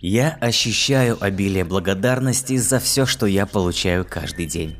[0.00, 4.76] Я ощущаю обилие благодарности за все, что я получаю каждый день.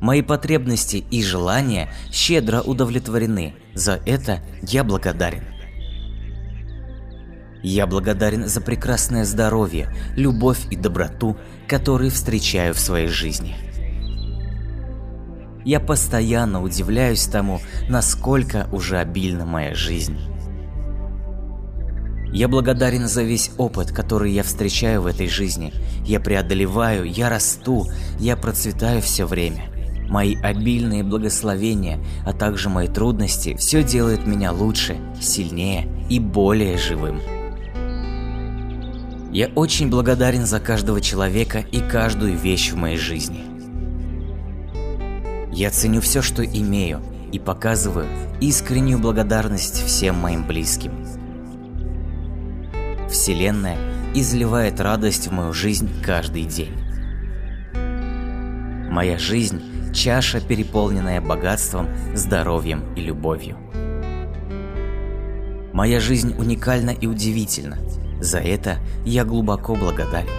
[0.00, 5.44] Мои потребности и желания щедро удовлетворены, за это я благодарен.
[7.62, 11.36] Я благодарен за прекрасное здоровье, любовь и доброту,
[11.68, 13.54] которые встречаю в своей жизни.
[15.64, 20.31] Я постоянно удивляюсь тому, насколько уже обильна моя жизнь.
[22.32, 25.72] Я благодарен за весь опыт, который я встречаю в этой жизни.
[26.06, 27.86] Я преодолеваю, я расту,
[28.18, 29.64] я процветаю все время.
[30.08, 37.20] Мои обильные благословения, а также мои трудности, все делает меня лучше, сильнее и более живым.
[39.30, 43.44] Я очень благодарен за каждого человека и каждую вещь в моей жизни.
[45.52, 48.06] Я ценю все, что имею, и показываю
[48.40, 51.21] искреннюю благодарность всем моим близким.
[53.12, 53.76] Вселенная
[54.14, 56.72] изливает радость в мою жизнь каждый день.
[58.90, 63.58] Моя жизнь– чаша, переполненная богатством, здоровьем и любовью.
[65.74, 67.76] Моя жизнь уникальна и удивительна.
[68.18, 70.32] За это я глубоко благодарен.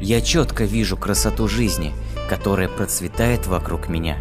[0.00, 1.92] Я четко вижу красоту жизни,
[2.28, 4.18] которая процветает вокруг меня.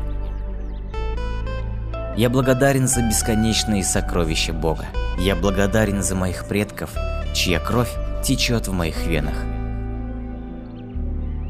[2.15, 4.85] Я благодарен за бесконечные сокровища Бога.
[5.17, 6.91] Я благодарен за моих предков,
[7.33, 7.89] чья кровь
[8.23, 9.35] течет в моих венах.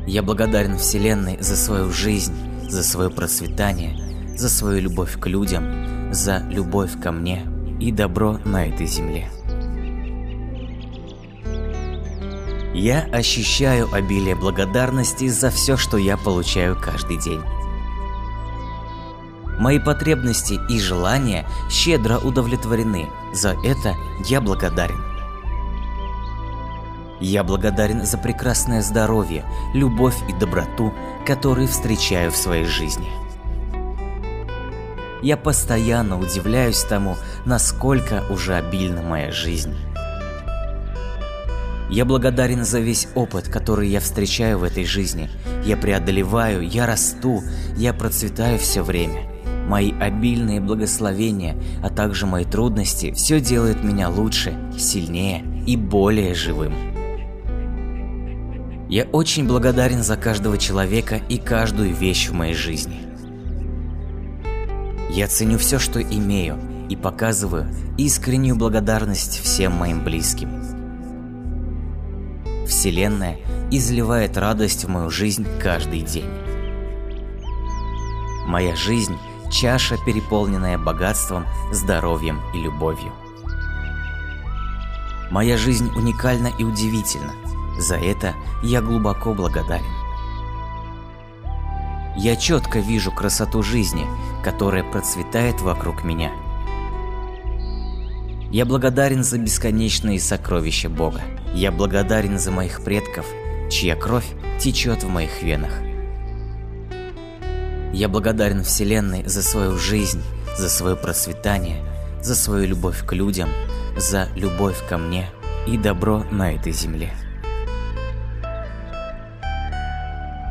[0.08, 2.33] Я благодарен Вселенной за свою жизнь,
[2.70, 7.45] за свое процветание, за свою любовь к людям, за любовь ко мне
[7.81, 9.30] и добро на этой земле.
[12.73, 17.42] Я ощущаю обилие благодарности за все, что я получаю каждый день.
[19.59, 23.94] Мои потребности и желания щедро удовлетворены, за это
[24.28, 25.02] я благодарен.
[27.20, 30.94] Я благодарен за прекрасное здоровье, любовь и доброту,
[31.26, 33.08] которые встречаю в своей жизни.
[35.22, 39.73] Я постоянно удивляюсь тому, насколько уже обильна моя жизнь.
[41.89, 45.30] Я благодарен за весь опыт, который я встречаю в этой жизни.
[45.64, 47.42] Я преодолеваю, я расту,
[47.77, 49.33] я процветаю все время.
[49.68, 56.74] Мои обильные благословения, а также мои трудности– все делает меня лучше, сильнее и более живым.
[58.90, 63.00] Я очень благодарен за каждого человека и каждую вещь в моей жизни.
[65.10, 66.58] Я ценю все, что имею,
[66.90, 70.50] и показываю искреннюю благодарность всем моим близким.
[72.68, 73.38] Вселенная
[73.72, 76.30] изливает радость в мою жизнь каждый день.
[78.45, 79.18] Моя жизнь–
[79.53, 83.11] чаша, переполненная богатством, здоровьем и любовью.
[85.31, 87.33] Моя жизнь уникальна и удивительна.
[87.80, 88.33] За это
[88.64, 89.86] я глубоко благодарен.
[92.15, 94.05] Я четко вижу красоту жизни,
[94.43, 96.31] которая процветает вокруг меня.
[98.52, 101.21] Я благодарен за бесконечные сокровища Бога.
[101.55, 103.25] Я благодарен за моих предков,
[103.71, 104.27] чья кровь
[104.59, 105.92] течет в моих венах.
[107.93, 110.23] Я благодарен Вселенной за свою жизнь,
[110.58, 111.77] за свое процветание,
[112.23, 113.49] за свою любовь к людям,
[113.95, 115.30] за любовь ко мне
[115.67, 117.14] и добро на этой земле.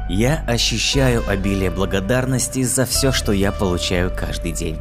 [0.09, 4.79] Я ощущаю обилие благодарности за все, что я получаю каждый день.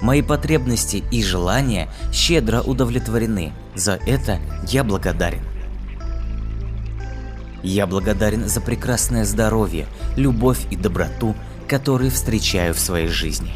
[0.00, 5.49] Мои потребности и желания щедро удовлетворены, за это я благодарен.
[7.62, 11.34] Я благодарен за прекрасное здоровье, любовь и доброту,
[11.68, 13.52] которые встречаю в своей жизни.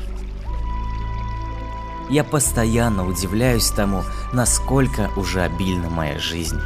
[2.10, 6.60] Я постоянно удивляюсь тому, насколько уже обильна моя жизнь.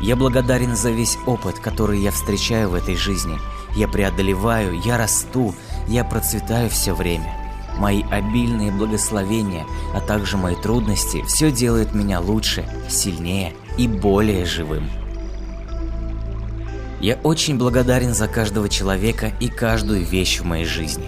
[0.00, 3.38] Я благодарен за весь опыт, который я встречаю в этой жизни.
[3.76, 5.54] Я преодолеваю, я расту,
[5.88, 7.34] я процветаю все время.
[7.76, 14.88] Мои обильные благословения, а также мои трудности, все делает меня лучше, сильнее и более живым.
[17.00, 21.06] Я очень благодарен за каждого человека и каждую вещь в моей жизни.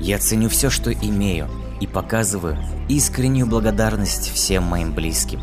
[0.00, 1.48] Я ценю все, что имею,
[1.80, 2.58] и показываю
[2.88, 5.40] искреннюю благодарность всем моим близким.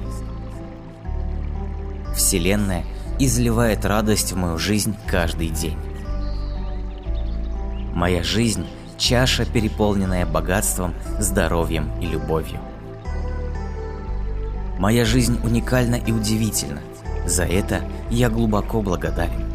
[2.13, 2.83] Вселенная
[3.19, 5.77] изливает радость в мою жизнь каждый день.
[7.93, 8.65] Моя жизнь–
[8.97, 12.59] чаша, переполненная богатством, здоровьем и любовью.
[14.77, 16.81] Моя жизнь уникальна и удивительна–
[17.25, 19.45] за это я глубоко благодарен.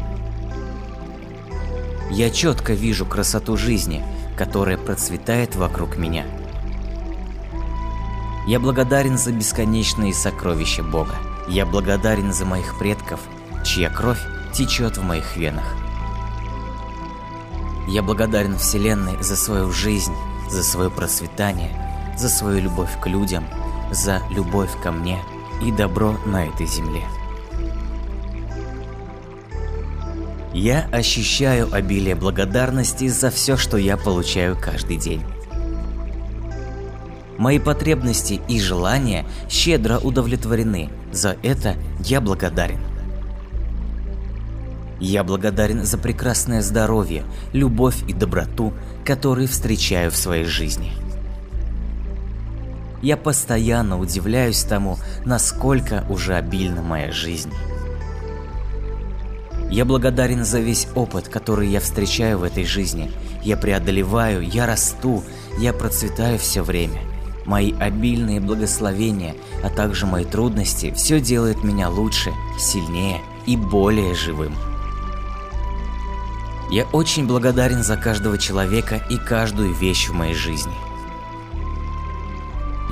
[2.09, 4.03] Я четко вижу красоту жизни,
[4.35, 6.25] которая процветает вокруг меня.
[8.47, 11.15] Я благодарен за бесконечные сокровища Бога.
[11.47, 13.21] Я благодарен за моих предков,
[13.63, 14.19] чья кровь
[14.53, 15.75] течет в моих венах.
[17.87, 20.13] Я благодарен Вселенной за свою жизнь,
[20.49, 21.71] за свое процветание,
[22.17, 23.45] за свою любовь к людям,
[23.91, 25.19] за любовь ко мне
[25.61, 27.03] и добро на этой земле.
[30.53, 35.23] Я ощущаю обилие благодарности за все, что я получаю каждый день.
[37.37, 42.79] Мои потребности и желания щедро удовлетворены, за это я благодарен.
[44.99, 48.73] Я благодарен за прекрасное здоровье, любовь и доброту,
[49.05, 50.91] которые встречаю в своей жизни.
[53.01, 57.51] Я постоянно удивляюсь тому, насколько уже обильна моя жизнь.
[59.71, 63.09] Я благодарен за весь опыт, который я встречаю в этой жизни.
[63.41, 65.23] Я преодолеваю, я расту,
[65.57, 67.01] я процветаю все время.
[67.45, 69.33] Мои обильные благословения,
[69.63, 74.53] а также мои трудности, все делает меня лучше, сильнее и более живым.
[76.69, 80.73] Я очень благодарен за каждого человека и каждую вещь в моей жизни.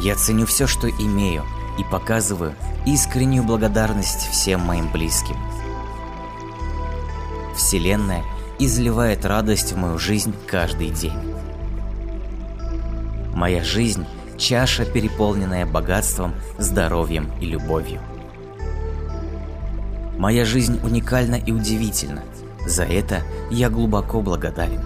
[0.02, 1.44] Я ценю все, что имею,
[1.78, 2.56] и показываю
[2.86, 5.36] искреннюю благодарность всем моим близким.
[7.70, 8.24] Вселенная
[8.58, 11.14] изливает радость в мою жизнь каждый день.
[13.36, 14.08] Моя жизнь–
[14.40, 18.02] чаша, переполненная богатством, здоровьем и любовью.
[20.18, 22.24] Моя жизнь уникальна и удивительна.
[22.66, 23.22] За это
[23.52, 24.82] я глубоко благодарен.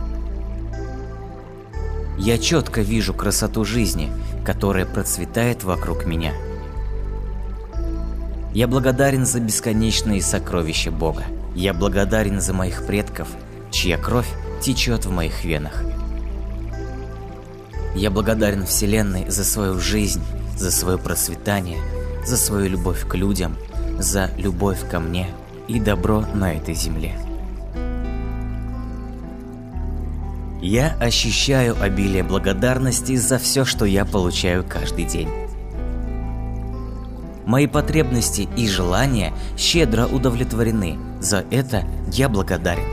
[2.18, 4.12] Я четко вижу красоту жизни,
[4.46, 6.34] которая процветает вокруг меня.
[8.54, 11.24] Я благодарен за бесконечные сокровища Бога.
[11.56, 13.28] Я благодарен за моих предков,
[13.72, 14.30] чья кровь
[14.62, 15.84] течет в моих венах.
[17.96, 20.24] Я благодарен Вселенной за свою жизнь,
[20.58, 21.78] за свое процветание,
[22.26, 23.56] за свою любовь к людям,
[24.00, 25.28] за любовь ко мне
[25.68, 27.16] и добро на этой земле.
[30.60, 35.43] Я ощущаю обилие благодарности за все, что я получаю каждый день.
[37.46, 42.88] Мои потребности и желания щедро удовлетворены, за это я благодарен.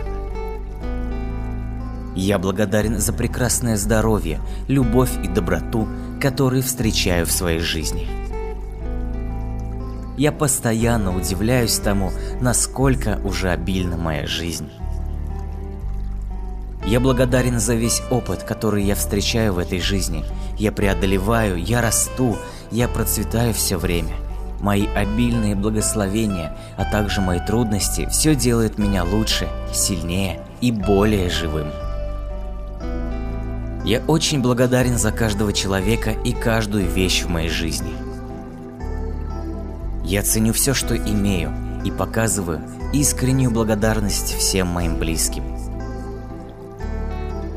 [2.16, 5.86] Я благодарен за прекрасное здоровье, любовь и доброту,
[6.20, 8.08] которые встречаю в своей жизни.
[10.18, 12.10] Я постоянно удивляюсь тому,
[12.40, 14.68] насколько уже обильна моя жизнь.
[16.84, 20.24] Я благодарен за весь опыт, который я встречаю в этой жизни.
[20.58, 22.36] Я преодолеваю, я расту,
[22.72, 24.14] я процветаю все время–
[24.60, 31.68] Мои обильные благословения, а также мои трудности– все делает меня лучше, сильнее и более живым.
[33.84, 37.92] Я очень благодарен за каждого человека и каждую вещь в моей жизни.
[40.04, 41.50] Я ценю все, что имею,
[41.82, 42.60] и показываю
[42.92, 45.44] искреннюю благодарность всем моим близким.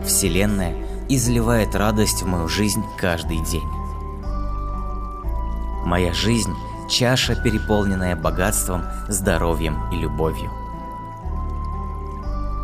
[0.05, 0.73] Вселенная
[1.09, 3.67] изливает радость в мою жизнь каждый день.
[5.85, 6.53] Моя жизнь–
[6.94, 10.51] чаша, переполненная богатством, здоровьем и любовью.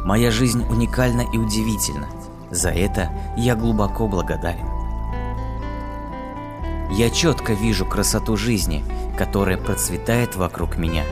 [0.06, 2.08] Моя жизнь уникальна и удивительна.
[2.52, 4.68] За это я глубоко благодарен.
[6.92, 8.84] Я четко вижу красоту жизни,
[9.18, 11.04] которая процветает вокруг меня.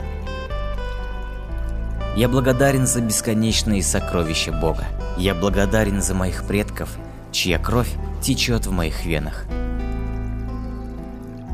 [2.14, 4.84] Я благодарен за бесконечные сокровища Бога.
[5.16, 6.90] Я благодарен за моих предков,
[7.32, 7.90] чья кровь
[8.22, 9.44] течет в моих венах.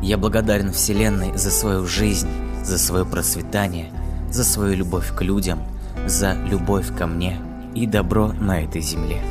[0.04, 2.28] Я благодарен Вселенной за свою жизнь,
[2.62, 3.90] за свое процветание,
[4.30, 5.62] за свою любовь к людям,
[6.06, 7.40] за любовь ко мне
[7.74, 9.22] и добро на этой земле.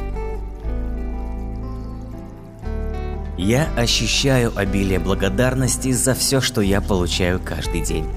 [3.38, 8.08] Я ощущаю обилие благодарности за все, что я получаю каждый день.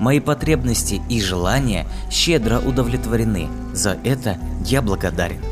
[0.00, 5.49] Мои потребности и желания щедро удовлетворены, за это я благодарен.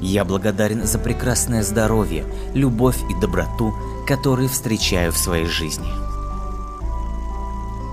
[0.00, 3.74] Я благодарен за прекрасное здоровье, любовь и доброту,
[4.06, 5.88] которые встречаю в своей жизни.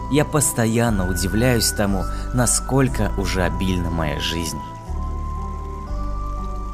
[0.09, 4.59] Я постоянно удивляюсь тому, насколько уже обильна моя жизнь.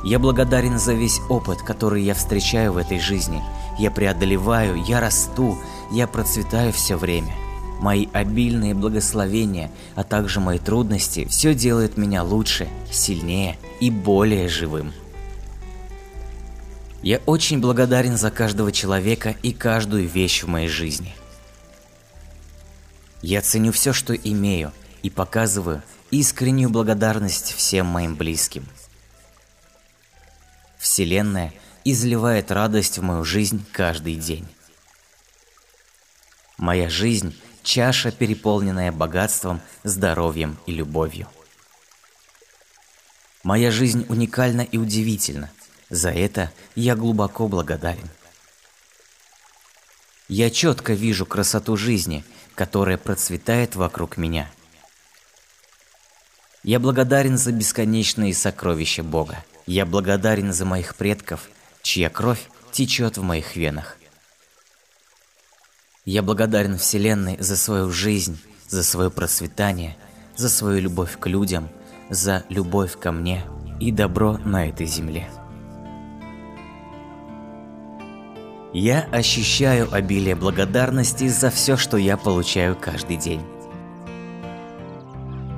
[0.04, 3.42] Я благодарен за весь опыт, который я встречаю в этой жизни.
[3.80, 5.58] Я преодолеваю, я расту,
[5.92, 7.34] я процветаю все время.
[7.80, 14.94] Мои обильные благословения, а также мои трудности, все делает меня лучше, сильнее и более живым.
[17.04, 21.14] Я очень благодарен за каждого человека и каждую вещь в моей жизни.
[23.22, 28.66] Я ценю все, что имею, и показываю искреннюю благодарность всем моим близким.
[30.78, 34.48] Вселенная изливает радость в мою жизнь каждый день.
[36.58, 41.28] Моя жизнь– чаша, переполненная богатством, здоровьем и любовью.
[43.44, 45.52] Моя жизнь уникальна и удивительна.
[45.94, 48.10] За это я глубоко благодарен.
[50.28, 52.24] Я четко вижу красоту жизни,
[52.56, 54.50] которая процветает вокруг меня.
[56.64, 59.46] Я благодарен за бесконечные сокровища Бога.
[59.68, 61.48] Я благодарен за моих предков,
[61.84, 63.98] чья кровь течет в моих венах.
[66.06, 69.96] Я благодарен Вселенной за свою жизнь, за свое процветание,
[70.36, 71.70] за свою любовь к людям,
[72.10, 73.46] за любовь ко мне
[73.80, 75.30] и добро на этой земле.
[78.74, 83.42] Я ощущаю обилие благодарности за все, что я получаю каждый день.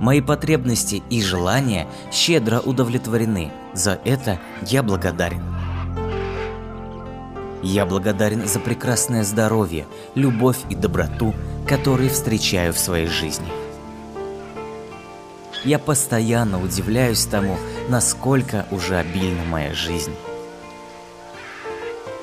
[0.01, 5.41] Мои потребности и желания щедро удовлетворены, за это я благодарен.
[7.63, 11.33] Я благодарен за прекрасное здоровье, любовь и доброту,
[11.65, 13.47] которые встречаю в своей жизни.
[15.63, 17.57] Я постоянно удивляюсь тому,
[17.87, 20.11] насколько уже обильна моя жизнь.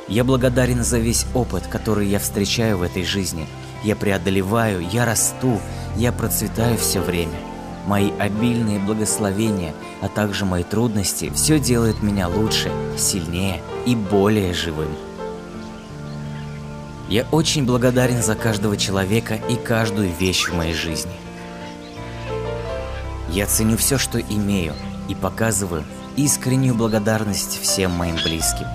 [0.09, 3.47] Я благодарен за весь опыт, который я встречаю в этой жизни.
[3.85, 5.61] Я преодолеваю, я расту,
[5.97, 7.38] я процветаю все время.
[7.87, 14.90] Мои обильные благословения, а также мои трудности, все делает меня лучше, сильнее и более живым.
[17.09, 21.12] Я очень благодарен за каждого человека и каждую вещь в моей жизни.
[23.30, 24.75] Я ценю все, что имею,
[25.09, 25.85] и показываю
[26.16, 28.66] искреннюю благодарность всем моим близким.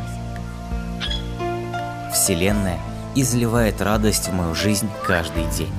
[2.28, 2.78] Вселенная
[3.16, 5.72] изливает радость в мою жизнь каждый день.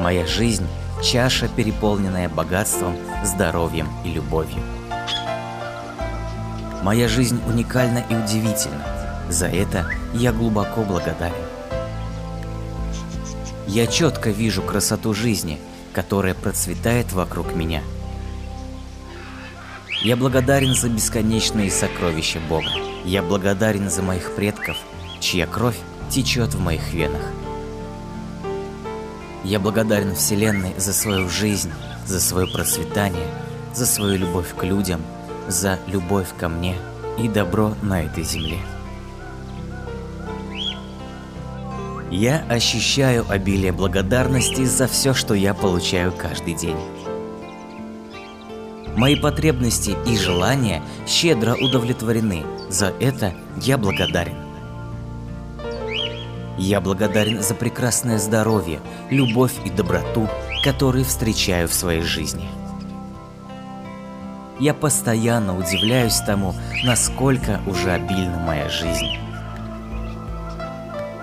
[0.00, 0.66] Моя жизнь–
[1.04, 4.60] чаша, переполненная богатством, здоровьем и любовью.
[6.82, 8.84] Моя жизнь уникальна и удивительна.
[9.28, 11.46] За это я глубоко благодарен.
[13.68, 15.60] Я четко вижу красоту жизни,
[15.92, 17.82] которая процветает вокруг меня.
[20.02, 22.93] Я благодарен за бесконечные сокровища Бога.
[23.04, 24.76] Я благодарен за моих предков,
[25.20, 27.22] чья кровь течет в моих венах.
[29.44, 31.70] Я благодарен Вселенной за свою жизнь,
[32.06, 33.28] за свое процветание,
[33.74, 35.02] за свою любовь к людям,
[35.48, 36.76] за любовь ко мне
[37.18, 38.58] и добро на этой земле.
[42.10, 46.78] Я ощущаю обилие благодарности за все, что я получаю каждый день.
[48.96, 54.36] Мои потребности и желания щедро удовлетворены, за это я благодарен.
[56.56, 60.28] Я благодарен за прекрасное здоровье, любовь и доброту,
[60.62, 62.48] которые встречаю в своей жизни.
[64.60, 69.18] Я постоянно удивляюсь тому, насколько уже обильна моя жизнь.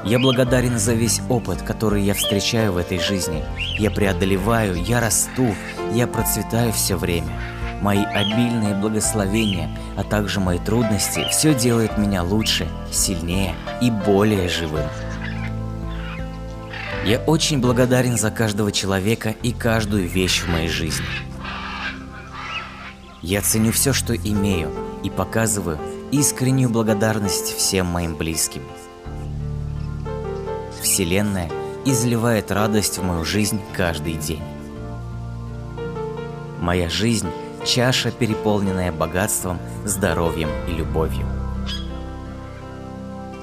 [0.03, 3.45] Я благодарен за весь опыт, который я встречаю в этой жизни.
[3.77, 5.55] Я преодолеваю, я расту,
[5.93, 7.31] я процветаю все время.
[7.81, 14.85] Мои обильные благословения, а также мои трудности, все делает меня лучше, сильнее и более живым.
[17.03, 21.05] Я очень благодарен за каждого человека и каждую вещь в моей жизни.
[23.23, 24.71] Я ценю все, что имею,
[25.03, 25.79] и показываю
[26.11, 28.61] искреннюю благодарность всем моим близким–
[30.81, 31.49] Вселенная
[31.85, 34.41] изливает радость в мою жизнь каждый день.
[36.59, 37.29] Моя жизнь–
[37.65, 41.25] чаша, переполненная богатством, здоровьем и любовью.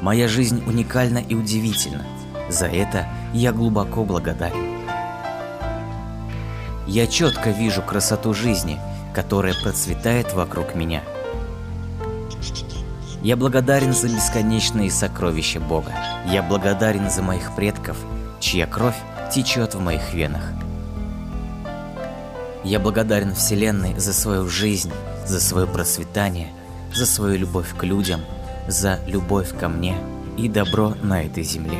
[0.00, 2.04] Моя жизнь уникальна и удивительна.
[2.48, 4.78] За это я глубоко благодарен.
[6.86, 8.78] Я четко вижу красоту жизни,
[9.14, 11.02] которая процветает вокруг меня–
[13.22, 15.92] я благодарен за бесконечные сокровища Бога.
[16.26, 17.96] Я благодарен за моих предков,
[18.38, 18.96] чья кровь
[19.32, 20.52] течет в моих венах.
[22.68, 24.92] Я благодарен Вселенной за свою жизнь,
[25.26, 26.48] за свое процветание,
[26.94, 28.20] за свою любовь к людям,
[28.68, 29.96] за любовь ко мне
[30.36, 31.78] и добро на этой земле.